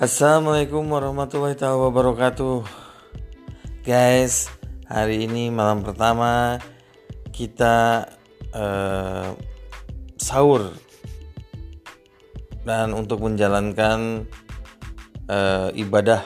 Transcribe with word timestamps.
Assalamualaikum 0.00 0.88
warahmatullahi 0.88 1.60
wabarakatuh. 1.60 2.64
Guys, 3.84 4.48
hari 4.88 5.28
ini 5.28 5.52
malam 5.52 5.84
pertama 5.84 6.56
kita 7.36 8.08
uh, 8.56 9.36
sahur. 10.16 10.72
Dan 12.64 12.96
untuk 12.96 13.20
menjalankan 13.20 14.24
uh, 15.28 15.68
ibadah 15.76 16.24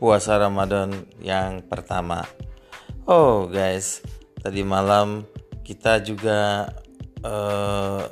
puasa 0.00 0.40
Ramadan 0.40 1.04
yang 1.20 1.60
pertama. 1.68 2.24
Oh 3.04 3.44
guys, 3.44 4.00
tadi 4.40 4.64
malam 4.64 5.28
kita 5.68 6.00
juga 6.00 6.72
uh, 7.20 8.08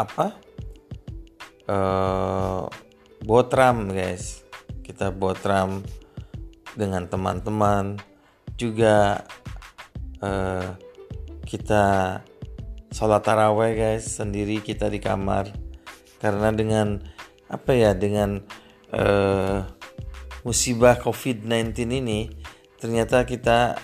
apa? 0.00 0.32
Uh, 1.68 2.85
botram 3.26 3.90
guys. 3.90 4.46
Kita 4.86 5.10
botram 5.10 5.82
dengan 6.78 7.10
teman-teman. 7.10 7.98
Juga 8.54 9.26
uh, 10.22 10.78
kita 11.42 11.84
sholat 12.94 13.22
taraweh 13.26 13.74
guys 13.74 14.22
sendiri 14.22 14.62
kita 14.62 14.86
di 14.86 15.02
kamar. 15.02 15.50
Karena 16.22 16.54
dengan 16.54 17.02
apa 17.50 17.74
ya 17.74 17.98
dengan 17.98 18.38
uh, 18.94 19.58
musibah 20.46 20.94
COVID-19 21.02 21.74
ini 21.90 22.30
ternyata 22.78 23.26
kita 23.26 23.74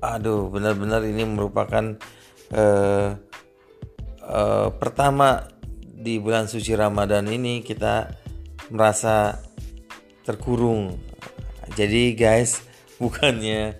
aduh 0.00 0.48
benar-benar 0.48 1.04
ini 1.04 1.24
merupakan 1.24 1.96
uh, 2.54 3.08
uh, 4.24 4.68
pertama 4.76 5.48
di 5.80 6.22
bulan 6.22 6.46
suci 6.46 6.76
Ramadan 6.76 7.26
ini 7.28 7.64
kita 7.64 8.27
merasa 8.68 9.42
terkurung. 10.24 11.00
Jadi 11.76 12.16
guys, 12.16 12.64
bukannya 13.02 13.78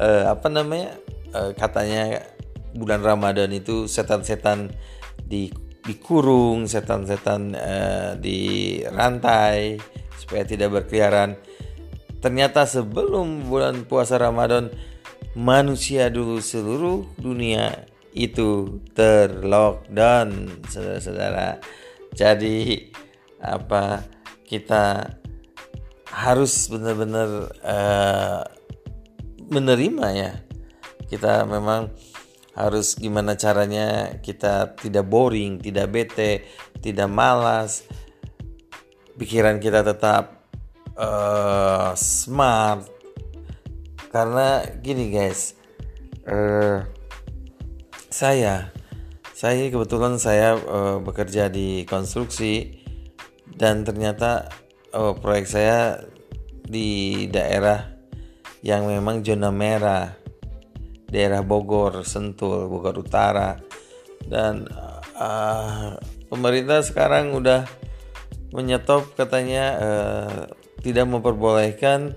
uh, 0.00 0.32
apa 0.32 0.46
namanya? 0.48 0.96
Uh, 1.32 1.56
katanya 1.56 2.20
bulan 2.76 3.00
Ramadan 3.00 3.48
itu 3.52 3.88
setan-setan 3.88 4.72
di 5.24 5.48
dikurung, 5.82 6.70
setan-setan 6.70 7.56
uh, 7.56 8.10
di 8.20 8.80
rantai 8.86 9.80
supaya 10.14 10.46
tidak 10.46 10.82
berkeliaran. 10.82 11.34
Ternyata 12.22 12.68
sebelum 12.68 13.50
bulan 13.50 13.82
puasa 13.88 14.14
Ramadan 14.14 14.70
manusia 15.34 16.06
dulu 16.12 16.38
seluruh 16.38 17.08
dunia 17.18 17.88
itu 18.12 18.78
terlockdown 18.94 20.62
saudara-saudara. 20.68 21.58
Jadi 22.12 22.92
apa 23.42 24.06
kita 24.46 25.18
harus 26.12 26.70
benar-benar 26.70 27.50
uh, 27.66 28.42
menerima 29.50 30.06
ya. 30.14 30.32
Kita 31.10 31.44
memang 31.44 31.92
harus 32.52 32.96
gimana 32.96 33.32
caranya 33.36 34.20
kita 34.20 34.76
tidak 34.76 35.08
boring 35.08 35.60
tidak 35.60 35.90
bete 35.90 36.46
tidak 36.80 37.08
malas. 37.10 37.84
Pikiran 39.18 39.60
kita 39.60 39.84
tetap 39.84 40.48
uh, 40.96 41.92
smart. 41.98 42.88
Karena 44.12 44.60
gini 44.84 45.08
guys 45.08 45.56
uh, 46.28 46.84
saya 48.12 48.68
saya 49.32 49.72
kebetulan 49.72 50.20
saya 50.20 50.54
uh, 50.54 51.00
bekerja 51.00 51.48
di 51.48 51.88
konstruksi 51.88 52.81
dan 53.56 53.84
ternyata 53.84 54.48
oh, 54.92 55.16
proyek 55.16 55.46
saya 55.48 56.00
di 56.62 57.26
daerah 57.28 57.92
yang 58.62 58.86
memang 58.88 59.20
zona 59.26 59.50
merah. 59.50 60.16
Daerah 61.12 61.44
Bogor 61.44 62.08
Sentul 62.08 62.72
Bogor 62.72 62.96
Utara. 63.04 63.60
Dan 64.24 64.64
uh, 65.18 65.92
pemerintah 66.32 66.80
sekarang 66.80 67.36
udah 67.36 67.68
menyetop 68.56 69.12
katanya 69.12 69.64
uh, 69.76 70.40
tidak 70.80 71.04
memperbolehkan 71.08 72.16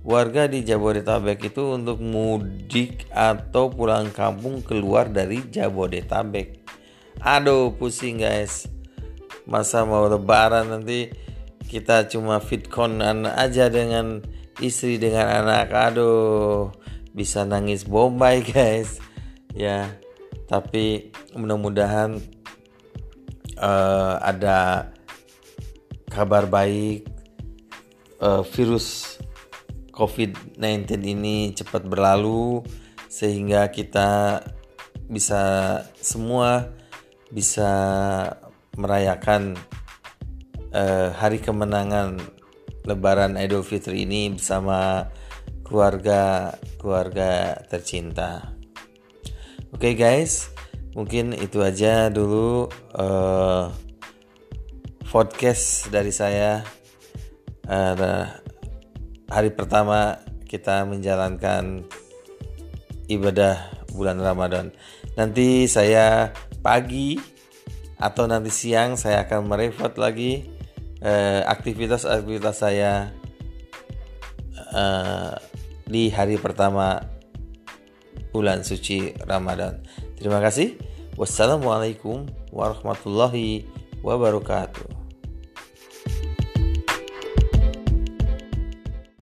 warga 0.00 0.48
di 0.48 0.64
Jabodetabek 0.64 1.52
itu 1.52 1.76
untuk 1.76 2.00
mudik 2.00 3.06
atau 3.12 3.68
pulang 3.68 4.08
kampung 4.10 4.64
keluar 4.64 5.12
dari 5.12 5.44
Jabodetabek. 5.44 6.64
Aduh 7.20 7.76
pusing 7.76 8.24
guys 8.24 8.66
masa 9.48 9.82
mau 9.82 10.06
lebaran 10.06 10.70
nanti 10.70 11.10
kita 11.66 12.06
cuma 12.10 12.38
fitkonan 12.38 13.24
aja 13.26 13.72
dengan 13.72 14.20
istri 14.60 15.00
dengan 15.00 15.44
anak. 15.44 15.72
Aduh 15.72 16.74
bisa 17.12 17.44
nangis 17.44 17.84
bombay 17.84 18.44
guys. 18.52 18.98
Ya 19.52 19.92
tapi 20.52 21.12
mudah-mudahan 21.32 22.20
uh, 23.56 24.20
ada 24.20 24.92
kabar 26.12 26.44
baik 26.44 27.08
uh, 28.20 28.44
virus 28.44 29.16
COVID-19 29.96 30.88
ini 31.04 31.52
cepat 31.56 31.88
berlalu 31.88 32.60
sehingga 33.08 33.68
kita 33.68 34.40
bisa 35.08 35.80
semua 36.00 36.72
bisa 37.28 37.72
merayakan 38.76 39.56
uh, 40.72 41.12
hari 41.12 41.38
kemenangan 41.38 42.16
Lebaran 42.82 43.38
Idul 43.38 43.62
Fitri 43.62 44.02
ini 44.02 44.32
bersama 44.32 45.06
keluarga 45.62 46.52
keluarga 46.80 47.62
tercinta. 47.70 48.52
Oke 49.72 49.92
okay 49.92 49.94
guys, 49.94 50.52
mungkin 50.92 51.32
itu 51.32 51.62
aja 51.62 52.10
dulu 52.12 52.68
uh, 52.96 53.72
podcast 55.08 55.88
dari 55.92 56.10
saya. 56.10 56.64
Uh, 57.64 58.26
hari 59.30 59.54
pertama 59.54 60.18
kita 60.44 60.84
menjalankan 60.84 61.86
ibadah 63.08 63.70
bulan 63.94 64.18
Ramadan. 64.20 64.74
Nanti 65.16 65.68
saya 65.68 66.32
pagi 66.60 67.16
atau 68.02 68.26
nanti 68.26 68.50
siang 68.50 68.98
saya 68.98 69.22
akan 69.22 69.46
merepot 69.46 69.94
lagi 69.94 70.50
eh, 70.98 71.40
aktivitas-aktivitas 71.46 72.56
eh, 72.56 72.58
saya 72.58 72.92
eh, 74.74 75.32
di 75.86 76.10
hari 76.10 76.34
pertama 76.42 76.98
bulan 78.34 78.66
suci 78.66 79.14
Ramadan. 79.22 79.78
Terima 80.18 80.42
kasih. 80.42 80.74
Wassalamualaikum 81.14 82.26
warahmatullahi 82.50 83.68
wabarakatuh. 84.00 85.01